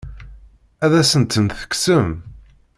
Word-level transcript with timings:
Ad 0.83 0.93
asen-tent-tekksemt? 1.01 2.19